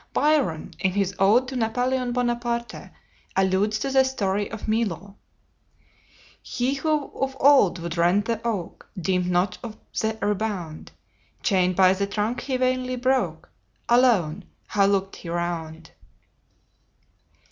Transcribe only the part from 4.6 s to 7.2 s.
Milo: "He who